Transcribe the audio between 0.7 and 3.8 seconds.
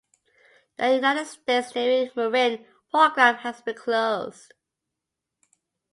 The United States Navy-Marine program has been